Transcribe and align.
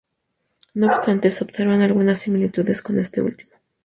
No 0.73 0.87
obstante, 0.87 1.29
se 1.29 1.43
observan 1.43 1.81
algunas 1.83 2.17
similitudes 2.17 2.81
con 2.81 2.97
este 2.97 3.21
último. 3.21 3.51